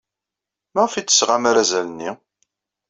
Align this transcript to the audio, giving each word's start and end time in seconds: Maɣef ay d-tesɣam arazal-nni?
Maɣef 0.73 0.93
ay 0.93 1.03
d-tesɣam 1.03 1.45
arazal-nni? 1.49 2.11